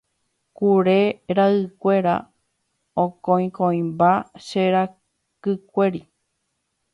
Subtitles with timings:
[0.57, 0.99] kure
[1.37, 2.15] ra'ykuéra
[3.03, 4.11] okõikõimba
[4.47, 6.01] che rakykuéri